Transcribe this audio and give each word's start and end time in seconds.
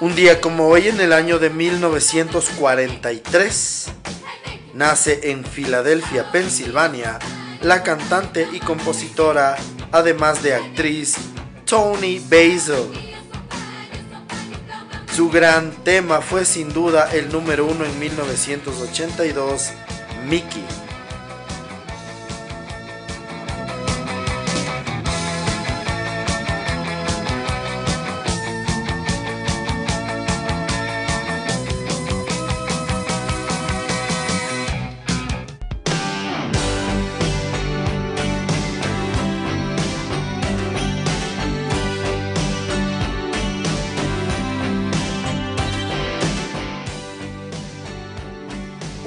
Un 0.00 0.14
día 0.14 0.40
como 0.40 0.68
hoy, 0.68 0.88
en 0.88 0.98
el 0.98 1.12
año 1.12 1.38
de 1.38 1.50
1943, 1.50 3.88
nace 4.72 5.30
en 5.30 5.44
Filadelfia, 5.44 6.32
Pensilvania, 6.32 7.18
la 7.60 7.82
cantante 7.82 8.48
y 8.50 8.60
compositora, 8.60 9.58
además 9.92 10.42
de 10.42 10.54
actriz, 10.54 11.16
Tony 11.66 12.18
Basil. 12.18 12.90
Su 15.14 15.28
gran 15.28 15.70
tema 15.84 16.22
fue 16.22 16.46
sin 16.46 16.72
duda 16.72 17.10
el 17.12 17.30
número 17.30 17.66
uno 17.66 17.84
en 17.84 17.98
1982, 17.98 19.72
Mickey. 20.30 20.64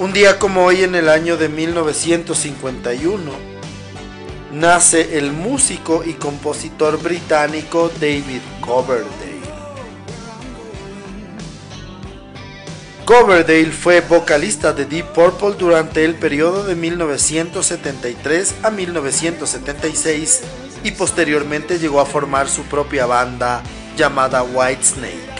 Un 0.04 0.12
día 0.12 0.38
como 0.38 0.66
hoy 0.66 0.82
en 0.82 0.94
el 0.94 1.08
año 1.08 1.38
de 1.38 1.48
1951, 1.48 3.32
nace 4.52 5.16
el 5.16 5.32
músico 5.32 6.04
y 6.04 6.12
compositor 6.12 7.02
británico 7.02 7.90
David 7.98 8.42
Coverdale. 8.60 9.40
Coverdale 13.06 13.72
fue 13.72 14.02
vocalista 14.02 14.74
de 14.74 14.84
Deep 14.84 15.06
Purple 15.14 15.54
durante 15.58 16.04
el 16.04 16.16
periodo 16.16 16.64
de 16.64 16.74
1973 16.74 18.56
a 18.62 18.70
1976 18.70 20.42
y 20.82 20.90
posteriormente 20.90 21.78
llegó 21.78 22.02
a 22.02 22.04
formar 22.04 22.50
su 22.50 22.64
propia 22.64 23.06
banda 23.06 23.62
llamada 23.96 24.42
Whitesnake. 24.42 25.33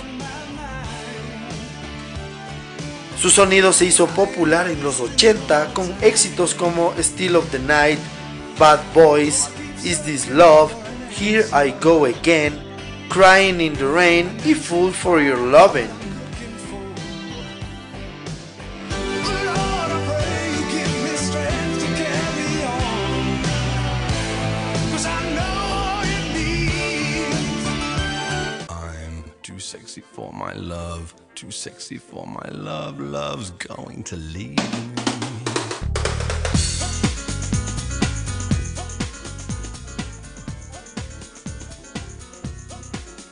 Su 3.20 3.30
sonido 3.30 3.72
se 3.72 3.86
hizo 3.86 4.06
popular 4.08 4.68
en 4.68 4.82
los 4.82 5.00
80 5.00 5.72
con 5.72 5.94
éxitos 6.02 6.54
como 6.54 6.92
Still 6.98 7.36
of 7.36 7.50
the 7.50 7.58
Night, 7.58 7.98
Bad 8.58 8.80
Boys, 8.92 9.48
Is 9.82 10.00
This 10.02 10.28
Love, 10.28 10.72
Here 11.18 11.44
I 11.52 11.74
Go 11.80 12.06
Again, 12.06 12.58
Crying 13.08 13.60
in 13.60 13.74
the 13.74 13.86
Rain 13.86 14.36
y 14.44 14.54
Fool 14.54 14.92
for 14.92 15.22
Your 15.22 15.38
Loving. 15.38 16.03
Sexy 31.50 31.98
for 31.98 32.26
my 32.26 32.48
love, 32.50 33.00
love's 33.00 33.50
going 33.50 34.02
to 34.04 34.16
leave. 34.16 34.58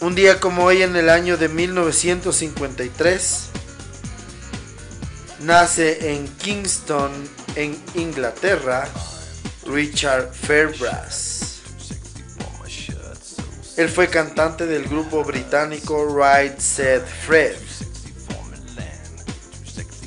Un 0.01 0.15
día 0.15 0.41
como 0.41 0.65
hoy 0.65 0.83
en 0.83 0.97
el 0.97 1.09
año 1.09 1.37
de 1.37 1.49
1953, 1.49 3.49
nace 5.41 6.15
en 6.15 6.27
Kingston, 6.39 7.13
en 7.55 7.81
Inglaterra, 7.95 8.89
Richard 9.67 10.33
Fairbrass. 10.33 11.43
Él 13.77 13.89
fue 13.89 14.09
cantante 14.09 14.67
del 14.67 14.85
grupo 14.85 15.25
británico 15.25 16.15
Right 16.15 16.59
Said 16.59 17.05
Fred. 17.05 17.72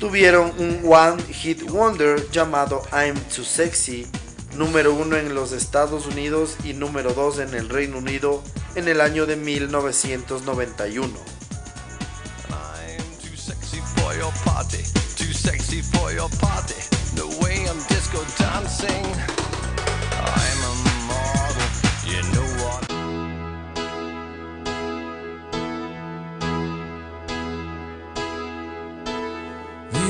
Tuvieron 0.06 0.52
un 0.58 0.82
One 0.84 1.20
Hit 1.32 1.68
Wonder 1.68 2.30
llamado 2.30 2.80
I'm 2.92 3.18
Too 3.34 3.44
Sexy, 3.44 4.06
número 4.56 4.94
uno 4.94 5.16
en 5.16 5.34
los 5.34 5.50
Estados 5.50 6.06
Unidos 6.06 6.54
y 6.62 6.74
número 6.74 7.12
dos 7.12 7.40
en 7.40 7.52
el 7.54 7.68
Reino 7.68 7.98
Unido 7.98 8.40
en 8.76 8.86
el 8.86 9.00
año 9.00 9.26
de 9.26 9.34
1991. 9.34 11.36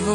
La. 0.06 0.14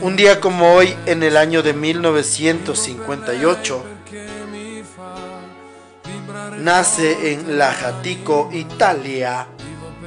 Un 0.00 0.14
día 0.14 0.40
como 0.40 0.74
hoy, 0.74 0.94
en 1.06 1.24
el 1.24 1.36
año 1.36 1.64
de 1.64 1.72
1958, 1.72 3.84
nace 6.60 7.32
en 7.32 7.58
Lajatico, 7.58 8.48
Italia, 8.52 9.48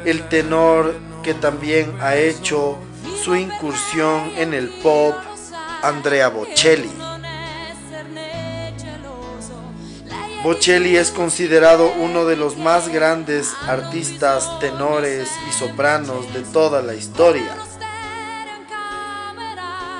el 0.05 0.29
tenor 0.29 0.95
que 1.23 1.33
también 1.33 1.93
ha 1.99 2.15
hecho 2.15 2.77
su 3.21 3.35
incursión 3.35 4.31
en 4.37 4.53
el 4.53 4.69
pop, 4.81 5.13
Andrea 5.81 6.29
Bocelli. 6.29 7.04
Bocelli 10.45 10.95
es 10.95 11.09
considerado 11.09 11.91
uno 11.93 12.23
de 12.25 12.35
los 12.35 12.55
más 12.55 12.89
grandes 12.89 13.51
artistas 13.67 14.59
tenores 14.59 15.27
y 15.49 15.51
sopranos 15.51 16.31
de 16.35 16.41
toda 16.41 16.83
la 16.83 16.93
historia. 16.93 17.51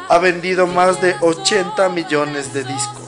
Ha 0.08 0.20
vendido 0.20 0.68
más 0.68 1.02
de 1.02 1.16
80 1.20 1.90
millones 1.90 2.54
de 2.54 2.64
discos. 2.64 3.05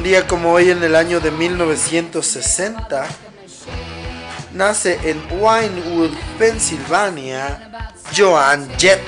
Un 0.00 0.04
día 0.04 0.26
como 0.26 0.52
hoy 0.52 0.70
en 0.70 0.82
el 0.82 0.96
año 0.96 1.20
de 1.20 1.30
1960, 1.30 3.06
nace 4.54 4.98
en 5.04 5.22
Winewood, 5.30 6.12
Pensilvania, 6.38 7.92
Joan 8.16 8.66
Jett. 8.78 9.02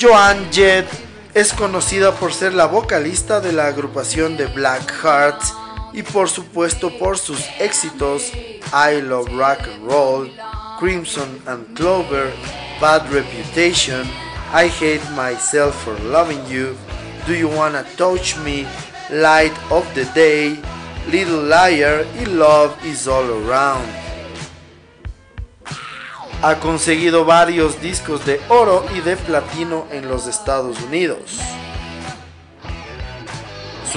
Joan 0.00 0.50
Jett 0.50 0.88
es 1.34 1.52
conocida 1.52 2.12
por 2.12 2.32
ser 2.32 2.54
la 2.54 2.64
vocalista 2.64 3.42
de 3.42 3.52
la 3.52 3.66
agrupación 3.66 4.38
de 4.38 4.46
Black 4.46 4.90
Hearts 5.02 5.52
y 5.92 6.02
por 6.04 6.30
supuesto 6.30 6.90
por 6.98 7.18
sus 7.18 7.44
éxitos 7.58 8.32
I 8.32 9.02
Love 9.02 9.28
Rock 9.28 9.60
and 9.60 9.90
Roll, 9.90 10.32
Crimson 10.80 11.38
and 11.44 11.76
Clover, 11.76 12.32
Bad 12.80 13.10
Reputation, 13.10 14.10
I 14.56 14.68
Hate 14.68 15.04
Myself 15.10 15.74
for 15.84 15.92
Loving 15.98 16.40
You, 16.46 16.78
Do 17.26 17.34
You 17.34 17.46
Wanna 17.46 17.84
Touch 17.98 18.38
Me, 18.38 18.66
Light 19.10 19.52
of 19.70 19.84
the 19.94 20.06
Day, 20.14 20.56
Little 21.10 21.42
Liar 21.42 22.06
y 22.18 22.24
Love 22.24 22.74
Is 22.82 23.06
All 23.06 23.28
Around. 23.44 23.86
Ha 26.40 26.58
conseguido 26.58 27.26
varios 27.26 27.78
discos 27.82 28.24
de 28.24 28.40
oro 28.48 28.82
y 28.96 29.00
de 29.00 29.18
platino 29.18 29.86
en 29.90 30.08
los 30.08 30.26
Estados 30.26 30.80
Unidos. 30.80 31.38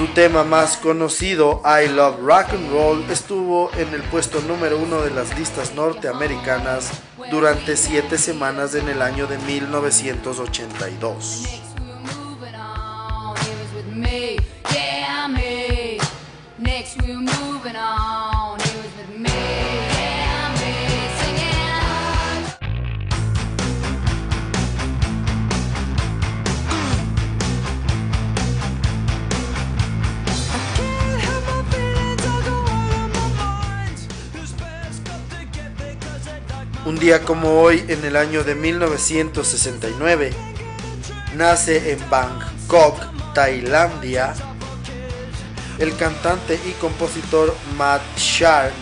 Su 0.00 0.08
tema 0.14 0.44
más 0.44 0.78
conocido, 0.78 1.60
I 1.62 1.86
Love 1.90 2.20
Rock 2.20 2.54
and 2.54 2.72
Roll, 2.72 3.04
estuvo 3.10 3.70
en 3.76 3.92
el 3.92 4.02
puesto 4.04 4.40
número 4.40 4.78
uno 4.78 5.02
de 5.02 5.10
las 5.10 5.38
listas 5.38 5.74
norteamericanas 5.74 6.90
durante 7.30 7.76
siete 7.76 8.16
semanas 8.16 8.74
en 8.74 8.88
el 8.88 9.02
año 9.02 9.26
de 9.26 9.36
1982. 9.36 11.44
Un 17.06 17.26
como 37.18 37.60
hoy, 37.60 37.84
en 37.88 38.04
el 38.04 38.14
año 38.14 38.44
de 38.44 38.54
1969, 38.54 40.30
nace 41.34 41.90
en 41.90 41.98
Bangkok, 42.08 43.34
Tailandia, 43.34 44.32
el 45.80 45.96
cantante 45.96 46.60
y 46.64 46.70
compositor 46.80 47.52
Matt 47.76 48.00
Shark. 48.16 48.72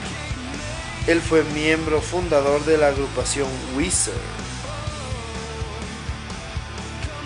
Él 1.07 1.23
fue 1.23 1.43
miembro 1.55 2.03
fundador 2.03 2.63
de 2.67 2.77
la 2.77 2.89
agrupación 2.89 3.49
Wizard. 3.75 4.13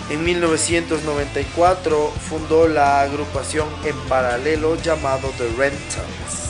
En 0.09 0.23
1994 0.23 2.13
fundó 2.29 2.69
la 2.69 3.01
agrupación 3.01 3.69
en 3.85 3.97
paralelo 4.09 4.77
llamado 4.77 5.33
The 5.37 5.49
Rentals. 5.59 6.42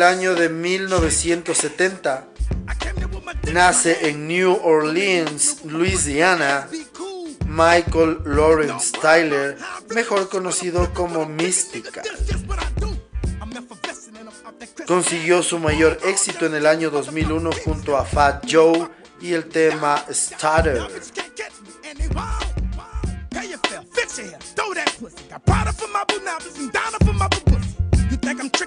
El 0.00 0.06
año 0.06 0.34
de 0.34 0.48
1970, 0.48 2.26
nace 3.52 4.08
en 4.08 4.28
New 4.28 4.58
Orleans, 4.64 5.58
Louisiana, 5.66 6.66
Michael 7.46 8.20
Lawrence 8.24 8.92
Tyler, 8.98 9.58
mejor 9.90 10.30
conocido 10.30 10.90
como 10.94 11.26
Mystica. 11.26 12.00
Consiguió 14.86 15.42
su 15.42 15.58
mayor 15.58 15.98
éxito 16.06 16.46
en 16.46 16.54
el 16.54 16.64
año 16.64 16.88
2001 16.88 17.50
junto 17.62 17.98
a 17.98 18.06
Fat 18.06 18.46
Joe 18.50 18.88
y 19.20 19.34
el 19.34 19.50
tema 19.50 20.02
Stutter. 20.10 20.80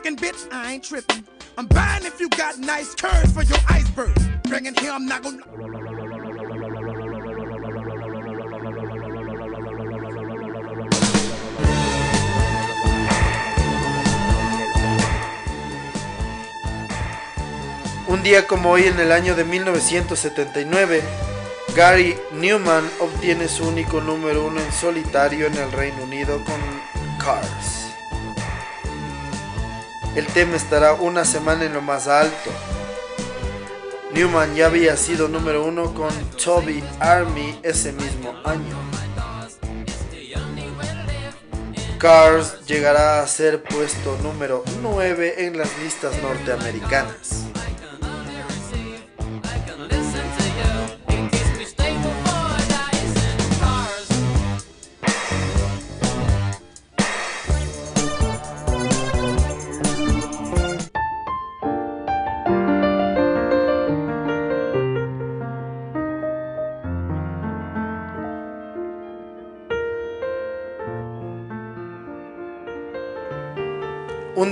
Bitch? 0.04 0.52
I 0.52 0.74
ain't 0.74 0.84
tripping. 0.84 1.24
I'm 1.58 1.68
buying 1.68 2.04
if 2.04 2.20
you 2.20 2.28
got 2.30 2.60
nice 2.60 2.94
curves 2.94 3.32
for 3.32 3.44
your 3.44 3.60
iceberg. 3.70 4.14
Bringing 4.44 4.76
here, 4.76 4.92
I'm 4.92 5.06
not 5.06 5.24
gonna. 5.24 5.44
Un 18.08 18.22
día 18.24 18.46
como 18.46 18.72
hoy 18.72 18.84
en 18.84 19.00
el 19.00 19.12
año 19.12 19.36
de 19.36 19.46
1979, 19.46 21.02
Gary 21.76 22.18
Newman 22.34 22.88
obtiene 23.00 23.48
su 23.48 23.68
único 23.68 24.02
número 24.02 24.46
uno 24.46 24.60
en 24.60 24.72
solitario 24.72 25.48
en 25.48 25.56
el 25.56 25.72
Reino 25.72 26.04
Unido 26.04 26.44
con 26.44 26.60
Cars. 27.18 27.83
El 30.16 30.28
tema 30.28 30.56
estará 30.56 30.94
una 30.94 31.26
semana 31.26 31.66
en 31.66 31.74
lo 31.74 31.82
más 31.82 32.08
alto. 32.08 32.52
Newman 34.14 34.54
ya 34.54 34.68
había 34.68 34.96
sido 34.96 35.28
número 35.28 35.66
uno 35.66 35.92
con 35.96 36.12
Toby 36.44 36.84
Army 37.00 37.60
ese 37.64 37.94
mismo 37.94 38.36
año. 38.46 38.78
Cars 41.98 42.64
llegará 42.68 43.24
a 43.24 43.28
ser 43.28 43.64
puesto 43.64 44.16
número 44.22 44.64
9 44.84 45.46
en 45.46 45.58
las 45.58 45.70
listas 45.80 46.14
norteamericanas. 46.22 47.53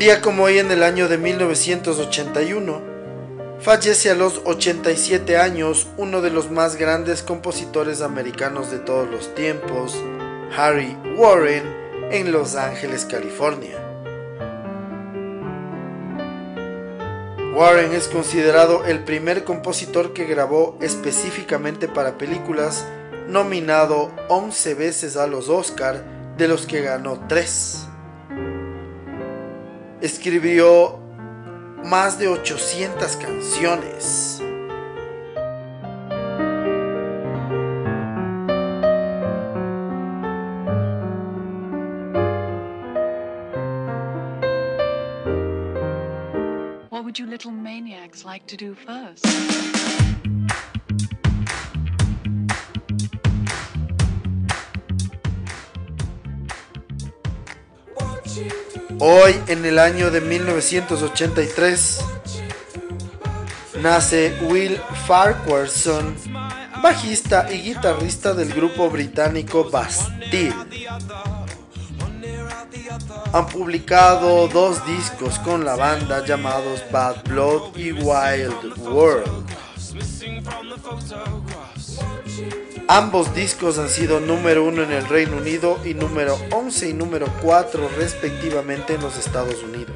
Día 0.02 0.20
como 0.20 0.46
hoy 0.46 0.58
en 0.58 0.72
el 0.72 0.82
año 0.82 1.08
de 1.08 1.20
1981, 1.20 2.82
fallece 3.60 4.10
a 4.10 4.16
los 4.16 4.42
87 4.46 5.38
años 5.38 5.86
uno 5.96 6.24
de 6.24 6.32
los 6.32 6.50
más 6.50 6.76
grandes 6.76 7.22
compositores 7.22 8.02
americanos 8.02 8.72
de 8.72 8.80
todos 8.80 9.08
los 9.08 9.36
tiempos, 9.36 9.96
Harry 10.58 10.98
Warren, 11.18 11.62
en 12.10 12.32
Los 12.32 12.56
Ángeles, 12.56 13.06
California. 13.06 13.78
Warren 17.54 17.94
es 17.94 18.08
considerado 18.08 18.86
el 18.86 19.04
primer 19.04 19.44
compositor 19.44 20.14
que 20.14 20.26
grabó 20.26 20.80
específicamente 20.82 21.88
para 21.88 22.18
películas, 22.18 22.88
nominado 23.28 24.12
11 24.30 24.74
veces 24.74 25.16
a 25.16 25.28
los 25.28 25.48
Oscar, 25.48 26.04
de 26.38 26.48
los 26.48 26.66
que 26.66 26.82
ganó 26.82 27.24
3 27.28 27.91
escribió 30.02 31.00
más 31.86 32.18
de 32.18 32.28
800 32.28 33.16
canciones. 33.18 34.42
What 46.90 47.06
would 47.06 47.20
you 47.20 47.26
little 47.26 47.52
maniacs 47.52 48.26
like 48.26 48.48
to 48.48 48.58
do 48.58 48.76
first? 48.76 49.26
Hoy, 59.04 59.34
en 59.48 59.66
el 59.66 59.80
año 59.80 60.12
de 60.12 60.22
1983, 60.22 62.02
nace 63.82 64.38
Will 64.44 64.80
Farquharson, 65.08 66.16
bajista 66.84 67.52
y 67.52 67.64
guitarrista 67.64 68.36
del 68.36 68.54
grupo 68.54 68.92
británico 68.92 69.68
Bastille. 69.72 70.54
Han 73.34 73.48
publicado 73.48 74.48
dos 74.48 74.86
discos 74.86 75.40
con 75.40 75.66
la 75.66 75.76
banda 75.76 76.24
llamados 76.24 76.84
Bad 76.92 77.24
Blood 77.24 77.76
y 77.76 77.94
Wild 77.94 78.78
World. 78.88 79.48
Ambos 82.88 83.34
discos 83.34 83.78
han 83.78 83.90
sido 83.90 84.20
número 84.20 84.64
uno 84.66 84.84
en 84.84 84.92
el 84.92 85.08
Reino 85.08 85.38
Unido 85.38 85.80
y 85.86 85.94
número 85.94 86.38
11 86.52 86.90
y 86.90 86.94
número 86.94 87.28
4 87.42 87.90
respectivamente 87.98 88.96
en 88.96 89.02
los 89.02 89.18
Estados 89.18 89.64
Unidos. 89.64 89.96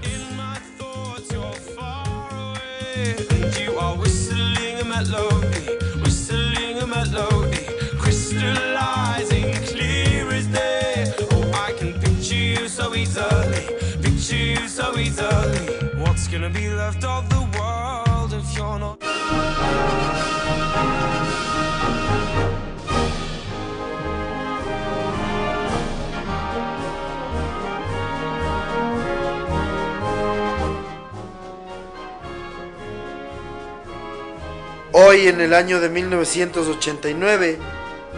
Hoy 34.97 35.27
en 35.27 35.41
el 35.41 35.53
año 35.53 35.81
de 35.81 35.89
1989 35.89 37.57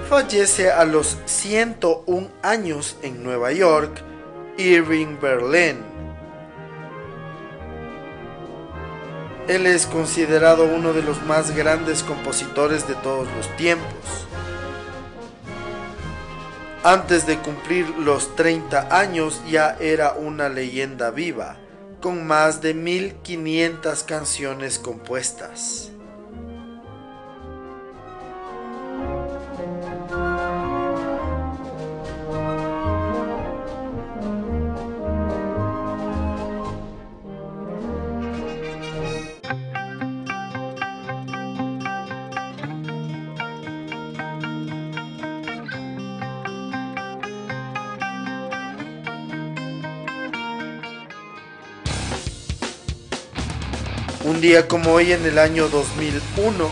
fallece 0.07 0.69
a 0.69 0.85
los 0.85 1.17
101 1.25 2.29
años 2.43 2.97
en 3.01 3.23
Nueva 3.23 3.51
York 3.51 4.03
Irving 4.59 5.17
Berlin. 5.19 5.77
Él 9.47 9.65
es 9.65 9.87
considerado 9.87 10.65
uno 10.65 10.93
de 10.93 11.01
los 11.01 11.23
más 11.23 11.55
grandes 11.55 12.03
compositores 12.03 12.87
de 12.87 12.93
todos 12.93 13.27
los 13.35 13.47
tiempos. 13.57 14.27
Antes 16.83 17.25
de 17.25 17.39
cumplir 17.39 17.89
los 17.97 18.35
30 18.35 18.95
años 18.95 19.41
ya 19.49 19.75
era 19.79 20.11
una 20.11 20.47
leyenda 20.47 21.09
viva, 21.09 21.57
con 22.01 22.27
más 22.27 22.61
de 22.61 22.75
1500 22.75 24.03
canciones 24.03 24.77
compuestas. 24.77 25.91
Un 54.27 54.41
día 54.41 54.67
como 54.67 54.91
hoy 54.91 55.13
en 55.13 55.25
el 55.25 55.39
año 55.39 55.69
2001, 55.69 56.69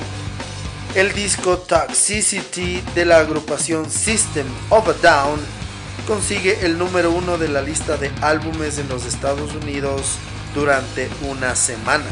el 0.94 1.14
disco 1.14 1.58
Toxicity 1.58 2.84
de 2.94 3.06
la 3.06 3.20
agrupación 3.20 3.90
System 3.90 4.46
of 4.70 4.90
a 4.90 4.94
Down 5.02 5.40
consigue 6.06 6.66
el 6.66 6.78
número 6.78 7.12
uno 7.12 7.38
de 7.38 7.48
la 7.48 7.62
lista 7.62 7.96
de 7.96 8.12
álbumes 8.22 8.78
en 8.78 8.90
los 8.90 9.06
Estados 9.06 9.56
Unidos 9.56 10.18
durante 10.54 11.10
una 11.30 11.56
semana. 11.56 12.04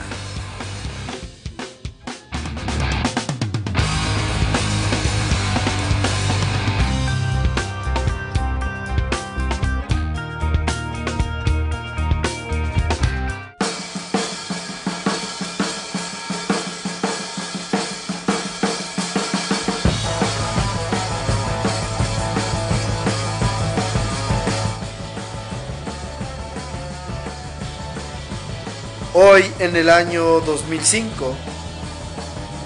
Hoy, 29.15 29.43
en 29.59 29.75
el 29.75 29.91
año 29.91 30.39
2005, 30.39 31.35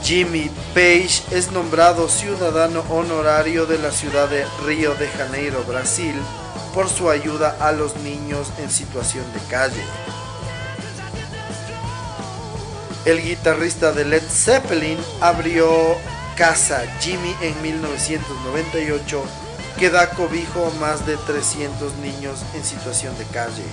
Jimmy 0.01 0.49
Page 0.73 1.21
es 1.31 1.51
nombrado 1.51 2.07
ciudadano 2.07 2.85
honorario 2.89 3.65
de 3.65 3.77
la 3.77 3.91
ciudad 3.91 4.29
de 4.29 4.45
Río 4.65 4.95
de 4.95 5.09
Janeiro, 5.09 5.61
Brasil, 5.67 6.15
por 6.73 6.87
su 6.87 7.09
ayuda 7.09 7.57
a 7.59 7.73
los 7.73 7.97
niños 7.97 8.47
en 8.59 8.71
situación 8.71 9.25
de 9.33 9.41
calle. 9.49 9.83
El 13.03 13.21
guitarrista 13.21 13.91
de 13.91 14.05
Led 14.05 14.23
Zeppelin 14.23 14.99
abrió 15.19 15.97
Casa 16.37 16.81
Jimmy 17.01 17.35
en 17.41 17.61
1998 17.61 19.21
que 19.77 19.89
da 19.89 20.11
cobijo 20.11 20.67
a 20.67 20.79
más 20.79 21.05
de 21.05 21.17
300 21.17 21.93
niños 21.97 22.39
en 22.55 22.63
situación 22.63 23.17
de 23.17 23.25
calle. 23.25 23.65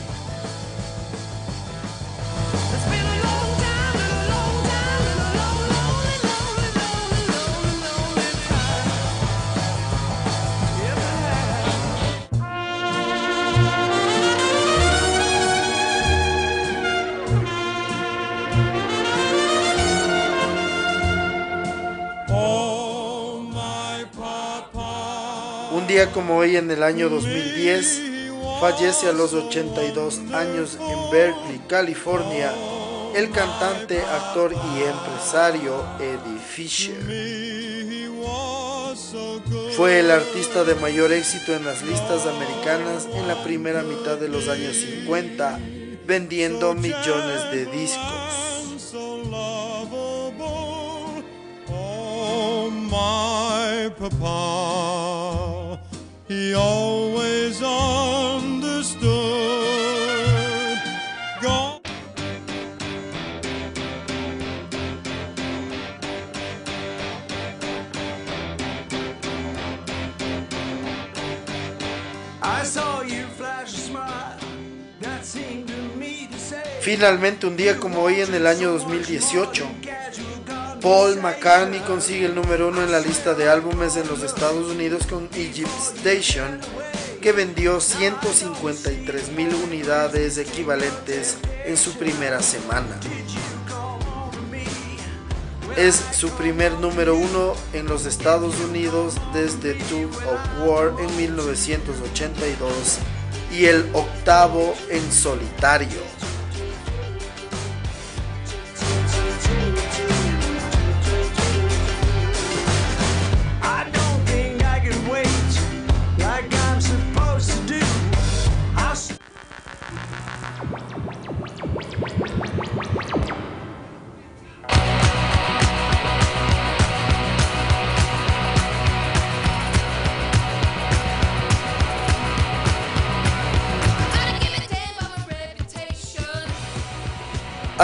Como 26.13 26.37
hoy 26.37 26.57
en 26.57 26.71
el 26.71 26.83
año 26.83 27.09
2010, 27.09 28.03
fallece 28.61 29.09
a 29.09 29.13
los 29.13 29.33
82 29.33 30.21
años 30.33 30.79
en 30.81 31.11
Berkeley, 31.11 31.61
California, 31.69 32.53
el 33.15 33.31
cantante, 33.31 34.01
actor 34.01 34.53
y 34.53 34.83
empresario 34.83 35.85
Eddie 36.01 36.39
Fisher. 36.39 36.97
Fue 39.77 40.01
el 40.01 40.11
artista 40.11 40.65
de 40.65 40.75
mayor 40.75 41.13
éxito 41.13 41.55
en 41.55 41.65
las 41.65 41.83
listas 41.83 42.27
americanas 42.27 43.09
en 43.13 43.29
la 43.29 43.43
primera 43.43 43.83
mitad 43.83 44.17
de 44.17 44.29
los 44.29 44.49
años 44.49 44.77
50, 44.77 45.59
vendiendo 46.07 46.75
millones 46.75 47.51
de 47.53 47.67
discos. 47.67 48.45
He 56.27 56.55
always 56.55 57.61
understood. 57.63 59.03
God. 61.43 61.81
Finalmente, 76.81 77.47
un 77.47 77.57
día 77.57 77.79
como 77.79 78.01
hoy 78.01 78.21
en 78.21 78.35
el 78.35 78.47
año 78.47 78.73
2018, 78.73 79.67
Paul 80.85 81.19
McCartney 81.23 81.81
consigue 81.81 82.27
el 82.27 82.35
número 82.35 82.69
uno 82.69 82.83
en 82.83 82.93
la 82.93 83.01
lista 83.01 83.33
de 83.33 83.49
álbumes 83.49 83.97
en 83.97 84.07
los 84.07 84.23
Estados 84.23 84.71
Unidos 84.71 85.07
con 85.07 85.31
Egypt 85.35 85.71
Station, 85.97 86.61
que 87.23 87.33
vendió 87.33 87.81
153 87.81 89.31
mil 89.31 89.55
unidades 89.55 90.37
equivalentes 90.37 91.39
en 91.65 91.79
su 91.79 91.95
primera 91.95 92.43
semana. 92.43 93.01
Es 95.75 96.05
su 96.13 96.29
primer 96.33 96.73
número 96.73 97.17
uno 97.17 97.55
en 97.73 97.87
los 97.87 98.05
Estados 98.05 98.55
Unidos 98.61 99.15
desde 99.33 99.73
Tug 99.89 100.11
of 100.29 100.69
War 100.69 100.93
en 101.01 101.17
1982 101.17 102.99
y 103.51 103.65
el 103.65 103.89
octavo 103.95 104.75
en 104.91 105.11
solitario. 105.11 106.24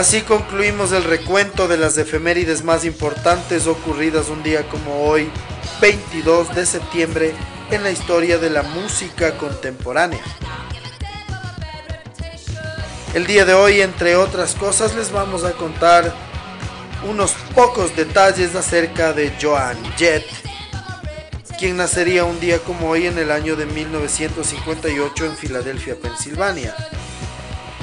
Así 0.01 0.23
concluimos 0.23 0.93
el 0.93 1.05
recuento 1.05 1.69
de 1.69 1.77
las 1.77 1.99
efemérides 1.99 2.65
más 2.65 2.87
importantes 2.87 3.67
ocurridas 3.67 4.31
un 4.31 4.43
día 4.43 4.67
como 4.67 5.03
hoy, 5.05 5.29
22 5.83 6.55
de 6.55 6.65
septiembre, 6.65 7.35
en 7.71 7.83
la 7.83 7.91
historia 7.91 8.39
de 8.39 8.49
la 8.49 8.63
música 8.63 9.37
contemporánea. 9.37 10.23
El 13.13 13.27
día 13.27 13.45
de 13.45 13.53
hoy, 13.53 13.83
entre 13.83 14.17
otras 14.17 14.55
cosas, 14.55 14.95
les 14.95 15.13
vamos 15.13 15.45
a 15.45 15.53
contar 15.53 16.15
unos 17.07 17.33
pocos 17.55 17.95
detalles 17.95 18.55
acerca 18.55 19.13
de 19.13 19.31
Joan 19.39 19.77
Jett, 19.99 20.25
quien 21.59 21.77
nacería 21.77 22.25
un 22.25 22.41
día 22.41 22.59
como 22.61 22.89
hoy 22.89 23.07
en 23.07 23.19
el 23.19 23.31
año 23.31 23.55
de 23.55 23.67
1958 23.67 25.27
en 25.27 25.37
Filadelfia, 25.37 25.95
Pensilvania. 26.01 26.75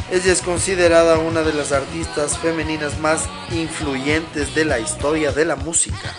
Ella 0.10 0.32
es 0.32 0.42
considerada 0.42 1.18
una 1.18 1.42
de 1.42 1.52
las 1.52 1.74
artistas 1.74 2.38
femeninas 2.38 2.98
más 3.00 3.28
influyentes 3.52 4.56
de 4.56 4.64
la 4.64 4.80
historia 4.80 5.34
de 5.34 5.44
la 5.44 5.58
música. 5.58 6.16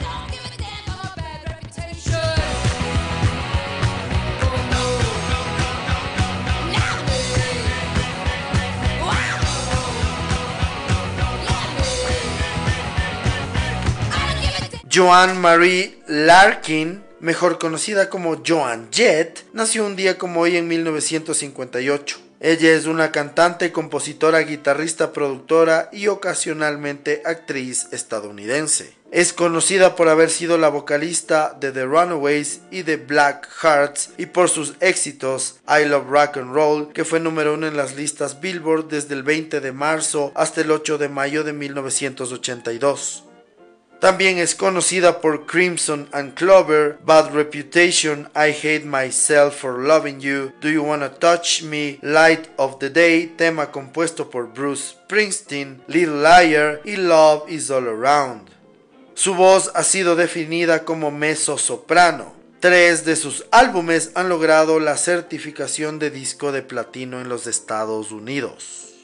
Joan 14.92 15.40
Marie 15.40 16.02
Larkin, 16.09 17.02
mejor 17.21 17.59
conocida 17.59 18.11
como 18.11 18.42
Joan 18.47 18.88
Jett, 18.92 19.47
nació 19.54 19.87
un 19.87 19.97
día 19.97 20.18
como 20.18 20.40
hoy 20.40 20.59
en 20.59 20.68
1958. 20.68 22.27
Ella 22.40 22.73
es 22.73 22.87
una 22.87 23.11
cantante, 23.11 23.73
compositora, 23.73 24.38
guitarrista, 24.40 25.12
productora 25.12 25.88
y 25.92 26.07
ocasionalmente 26.07 27.23
actriz 27.25 27.88
estadounidense. 27.90 28.92
Es 29.11 29.33
conocida 29.33 29.97
por 29.97 30.09
haber 30.09 30.30
sido 30.30 30.57
la 30.57 30.68
vocalista 30.68 31.57
de 31.59 31.73
The 31.73 31.85
Runaways 31.85 32.61
y 32.71 32.83
de 32.83 32.97
Black 32.97 33.49
Hearts 33.62 34.11
y 34.18 34.26
por 34.26 34.50
sus 34.50 34.75
éxitos 34.80 35.57
I 35.66 35.87
Love 35.87 36.09
Rock 36.09 36.37
and 36.37 36.54
Roll, 36.54 36.92
que 36.92 37.04
fue 37.04 37.18
número 37.18 37.54
uno 37.54 37.66
en 37.66 37.76
las 37.76 37.97
listas 37.97 38.40
Billboard 38.40 38.88
desde 38.88 39.14
el 39.14 39.25
20 39.25 39.61
de 39.61 39.73
marzo 39.73 40.30
hasta 40.35 40.61
el 40.61 40.71
8 40.71 40.99
de 40.99 41.09
mayo 41.09 41.42
de 41.42 41.54
1982. 41.54 43.25
También 44.00 44.38
es 44.38 44.55
conocida 44.55 45.21
por 45.21 45.45
Crimson 45.47 46.09
and 46.12 46.35
Clover, 46.35 46.99
Bad 47.05 47.33
Reputation, 47.33 48.31
I 48.37 48.52
Hate 48.52 48.85
Myself 48.85 49.57
for 49.57 49.81
Loving 49.81 50.21
You, 50.21 50.52
Do 50.61 50.69
You 50.69 50.85
Wanna 50.85 51.11
Touch 51.11 51.62
Me, 51.64 51.99
Light 52.00 52.47
of 52.59 52.78
the 52.78 52.90
Day, 52.90 53.26
tema 53.37 53.73
compuesto 53.73 54.31
por 54.31 54.52
Bruce 54.52 54.93
Springsteen, 54.93 55.83
Little 55.88 56.23
Liar 56.23 56.81
y 56.85 56.95
Love 56.95 57.50
Is 57.50 57.73
All 57.73 57.88
Around. 57.88 58.50
Su 59.14 59.35
voz 59.35 59.73
ha 59.75 59.83
sido 59.83 60.14
definida 60.14 60.85
como 60.85 61.11
mezzo-soprano. 61.11 62.33
Tres 62.61 63.05
de 63.05 63.17
sus 63.17 63.47
álbumes 63.50 64.12
han 64.14 64.28
logrado 64.28 64.78
la 64.78 64.97
certificación 64.97 65.99
de 65.99 66.11
disco 66.12 66.52
de 66.52 66.62
platino 66.62 67.21
en 67.21 67.28
los 67.28 67.49
Estados 67.49 68.12
Unidos. 68.12 68.95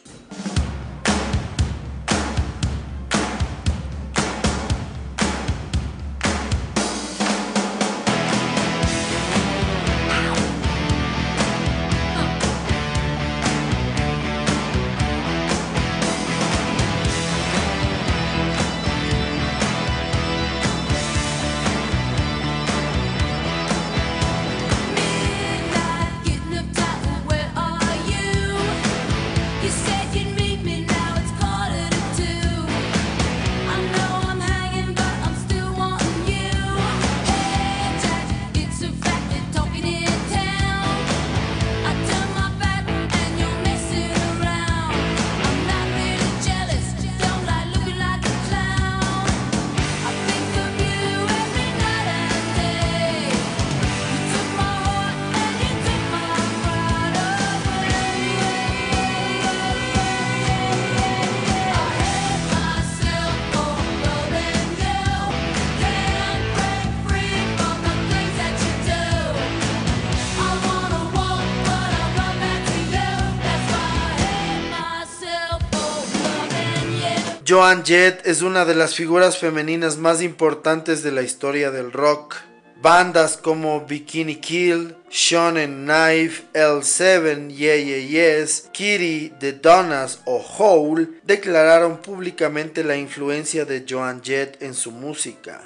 Joan 77.46 77.84
Jett 77.84 78.26
es 78.26 78.40
una 78.40 78.64
de 78.64 78.74
las 78.74 78.94
figuras 78.94 79.36
femeninas 79.36 79.98
más 79.98 80.22
importantes 80.22 81.02
de 81.02 81.12
la 81.12 81.20
historia 81.20 81.70
del 81.70 81.92
rock. 81.92 82.36
Bandas 82.80 83.36
como 83.36 83.84
Bikini 83.84 84.36
Kill, 84.36 84.96
Shonen 85.10 85.84
Knife, 85.84 86.44
L7, 86.54 87.50
Yeah 87.50 87.76
Yeah 87.76 88.38
Yes, 88.38 88.70
Kitty, 88.72 89.34
The 89.38 89.52
Donnas 89.52 90.20
o 90.24 90.38
Hole 90.38 91.08
declararon 91.24 91.98
públicamente 91.98 92.82
la 92.82 92.96
influencia 92.96 93.66
de 93.66 93.84
Joan 93.86 94.22
Jett 94.22 94.62
en 94.62 94.72
su 94.72 94.90
música. 94.90 95.60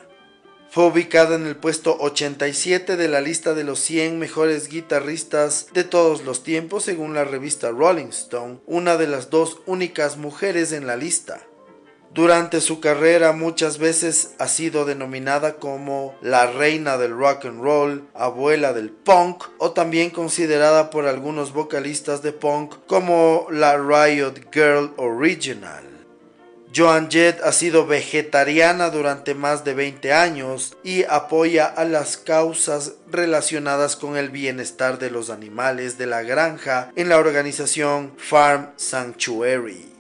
Fue 0.70 0.84
ubicada 0.86 1.36
en 1.36 1.46
el 1.46 1.54
puesto 1.54 1.96
87 2.00 2.96
de 2.96 3.06
la 3.06 3.20
lista 3.20 3.54
de 3.54 3.62
los 3.62 3.78
100 3.78 4.18
mejores 4.18 4.68
guitarristas 4.68 5.68
de 5.74 5.84
todos 5.84 6.24
los 6.24 6.42
tiempos 6.42 6.82
según 6.82 7.14
la 7.14 7.22
revista 7.22 7.70
Rolling 7.70 8.08
Stone, 8.08 8.58
una 8.66 8.96
de 8.96 9.06
las 9.06 9.30
dos 9.30 9.60
únicas 9.66 10.16
mujeres 10.16 10.72
en 10.72 10.88
la 10.88 10.96
lista. 10.96 11.40
Durante 12.14 12.61
su 12.61 12.81
carrera 12.81 13.33
muchas 13.33 13.79
veces 13.79 14.35
ha 14.38 14.49
sido 14.49 14.85
denominada 14.85 15.57
como 15.57 16.14
la 16.23 16.47
reina 16.51 16.97
del 16.97 17.12
rock 17.12 17.44
and 17.44 17.62
roll, 17.62 18.09
abuela 18.14 18.73
del 18.73 18.90
punk 18.90 19.44
o 19.59 19.73
también 19.73 20.11
considerada 20.11 20.90
por 20.90 21.07
algunos 21.07 21.53
vocalistas 21.53 22.23
de 22.23 22.33
punk 22.33 22.75
como 22.87 23.47
la 23.51 23.77
Riot 23.77 24.51
Girl 24.53 24.92
Original. 24.97 25.85
Joan 26.75 27.11
Jett 27.11 27.40
ha 27.42 27.53
sido 27.53 27.87
vegetariana 27.87 28.90
durante 28.90 29.35
más 29.35 29.64
de 29.64 29.75
20 29.75 30.12
años 30.12 30.77
y 30.85 31.05
apoya 31.05 31.66
a 31.66 31.85
las 31.85 32.16
causas 32.16 32.94
relacionadas 33.11 33.97
con 33.97 34.16
el 34.16 34.29
bienestar 34.29 34.99
de 34.99 35.11
los 35.11 35.31
animales 35.31 35.99
de 35.99 36.07
la 36.07 36.23
granja 36.23 36.90
en 36.94 37.09
la 37.09 37.18
organización 37.18 38.12
Farm 38.18 38.71
Sanctuary. 38.77 39.97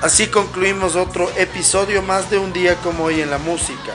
Así 0.00 0.28
concluimos 0.28 0.94
otro 0.94 1.28
episodio 1.36 2.02
más 2.02 2.30
de 2.30 2.38
un 2.38 2.52
día 2.52 2.76
como 2.76 3.04
hoy 3.04 3.20
en 3.20 3.30
la 3.30 3.38
música. 3.38 3.94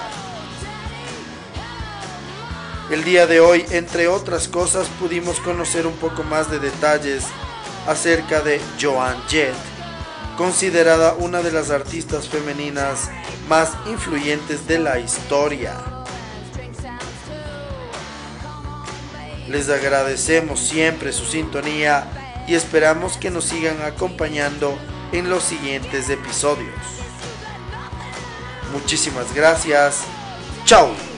El 2.92 3.06
día 3.06 3.26
de 3.26 3.40
hoy, 3.40 3.66
entre 3.72 4.10
otras 4.10 4.50
cosas, 4.50 4.88
pudimos 5.00 5.40
conocer 5.40 5.88
un 5.88 5.94
poco 5.94 6.24
más 6.24 6.52
de 6.52 6.60
detalles 6.60 7.24
acerca 7.88 8.42
de 8.42 8.60
Joan 8.82 9.16
Jett, 9.30 9.56
considerada 10.38 11.14
una 11.14 11.42
de 11.42 11.54
las 11.54 11.72
artistas 11.72 12.28
femeninas 12.28 13.10
más 13.48 13.70
influyentes 13.88 14.68
de 14.68 14.80
la 14.80 15.00
historia. 15.00 15.74
Les 19.48 19.70
agradecemos 19.70 20.60
siempre 20.60 21.14
su 21.14 21.24
sintonía 21.24 22.44
y 22.46 22.56
esperamos 22.56 23.16
que 23.16 23.32
nos 23.32 23.46
sigan 23.46 23.82
acompañando 23.84 24.78
en 25.14 25.30
los 25.30 25.44
siguientes 25.44 26.10
episodios. 26.10 26.74
Muchísimas 28.74 29.34
gracias. 29.34 30.02
Chao. 30.66 31.13